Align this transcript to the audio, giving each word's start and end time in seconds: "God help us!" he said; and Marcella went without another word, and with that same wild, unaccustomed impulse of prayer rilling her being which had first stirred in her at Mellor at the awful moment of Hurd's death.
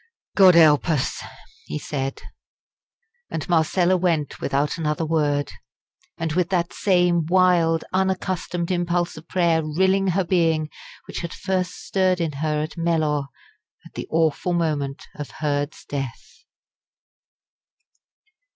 "God 0.35 0.55
help 0.55 0.89
us!" 0.89 1.21
he 1.67 1.77
said; 1.77 2.23
and 3.29 3.47
Marcella 3.47 3.95
went 3.95 4.41
without 4.41 4.79
another 4.79 5.05
word, 5.05 5.51
and 6.17 6.33
with 6.33 6.49
that 6.49 6.73
same 6.73 7.27
wild, 7.27 7.83
unaccustomed 7.93 8.71
impulse 8.71 9.15
of 9.15 9.27
prayer 9.27 9.61
rilling 9.63 10.07
her 10.07 10.23
being 10.23 10.71
which 11.05 11.19
had 11.19 11.35
first 11.35 11.75
stirred 11.83 12.19
in 12.19 12.31
her 12.41 12.63
at 12.63 12.77
Mellor 12.77 13.25
at 13.85 13.93
the 13.93 14.07
awful 14.09 14.53
moment 14.53 15.03
of 15.13 15.29
Hurd's 15.29 15.85
death. 15.85 16.45